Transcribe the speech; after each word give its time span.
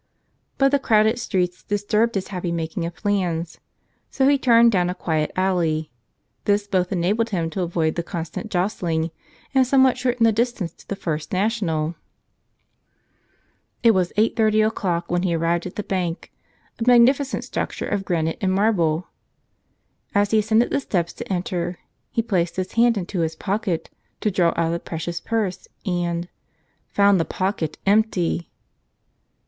But 0.57 0.69
the 0.71 0.79
crowded 0.79 1.19
streets 1.19 1.61
disturbed 1.61 2.15
his 2.15 2.29
happy 2.29 2.51
making 2.51 2.87
of 2.87 2.95
plans; 2.95 3.59
so 4.09 4.27
he 4.27 4.35
turned 4.35 4.71
down 4.71 4.89
a 4.89 4.95
quiet 4.95 5.31
alley. 5.35 5.91
This 6.45 6.65
both 6.65 6.91
enabled 6.91 7.29
him 7.29 7.51
to 7.51 7.61
avoid 7.61 7.93
the 7.93 8.01
constant 8.01 8.49
jostling 8.49 9.11
and 9.53 9.67
somewhat 9.67 9.99
shortened 9.99 10.25
the 10.25 10.31
distance 10.31 10.73
to 10.73 10.87
the 10.87 10.95
First 10.95 11.31
National. 11.31 11.93
It 13.83 13.91
was 13.91 14.11
8:30 14.17 14.65
o'clock 14.65 15.11
when 15.11 15.21
he 15.21 15.35
arrived 15.35 15.67
at 15.67 15.75
the 15.75 15.83
bank, 15.83 16.31
a 16.79 16.87
magnificent 16.87 17.43
structure 17.43 17.87
of 17.87 18.03
granite 18.03 18.39
and 18.41 18.51
marble. 18.51 19.07
As 20.15 20.31
he 20.31 20.39
ascended 20.39 20.71
the 20.71 20.79
steps 20.79 21.13
to 21.13 21.31
enter, 21.31 21.77
he 22.09 22.23
placed 22.23 22.55
his 22.55 22.71
hand 22.71 22.97
into 22.97 23.19
his 23.19 23.35
pocket 23.35 23.91
to 24.21 24.31
draw 24.31 24.51
out 24.57 24.71
the 24.71 24.79
precious 24.79 25.19
purse 25.19 25.67
and— 25.85 26.27
found 26.97 27.19
the 27.19 27.23
pocket 27.23 27.77
empty! 27.85 28.49